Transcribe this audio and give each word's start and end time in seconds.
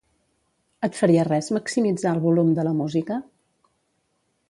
Et 0.87 0.97
faria 1.01 1.27
res 1.27 1.51
maximitzar 1.57 2.17
el 2.17 2.25
volum 2.25 2.53
de 2.61 2.67
la 2.71 2.75
música? 2.83 3.23